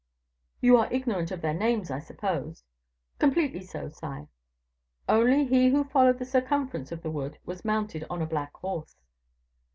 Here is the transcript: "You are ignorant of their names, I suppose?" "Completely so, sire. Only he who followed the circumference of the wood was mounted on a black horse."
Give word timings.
"You 0.61 0.77
are 0.77 0.91
ignorant 0.91 1.29
of 1.29 1.41
their 1.41 1.53
names, 1.53 1.91
I 1.91 1.99
suppose?" 1.99 2.63
"Completely 3.19 3.61
so, 3.61 3.87
sire. 3.89 4.29
Only 5.07 5.45
he 5.45 5.69
who 5.69 5.83
followed 5.83 6.17
the 6.17 6.25
circumference 6.25 6.91
of 6.91 7.03
the 7.03 7.11
wood 7.11 7.37
was 7.45 7.63
mounted 7.63 8.05
on 8.09 8.19
a 8.19 8.25
black 8.25 8.55
horse." 8.57 8.95